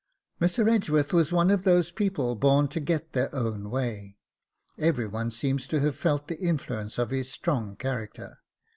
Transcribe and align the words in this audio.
Mr. 0.41 0.67
Edgeworth 0.67 1.13
was 1.13 1.31
one 1.31 1.51
of 1.51 1.61
those 1.61 1.91
people 1.91 2.33
born 2.33 2.67
to 2.69 2.79
get 2.79 3.13
their 3.13 3.29
own 3.35 3.69
way. 3.69 4.17
Every 4.79 5.05
one 5.07 5.29
seems 5.29 5.67
to 5.67 5.79
have 5.81 5.95
felt 5.95 6.27
the 6.27 6.39
influence 6.39 6.97
of 6.97 7.11
his 7.11 7.31
strong 7.31 7.75
character. 7.75 8.39